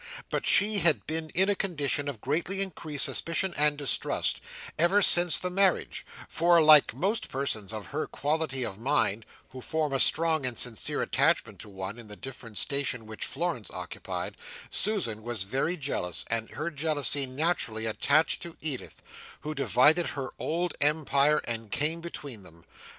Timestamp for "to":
11.59-11.69, 18.41-18.57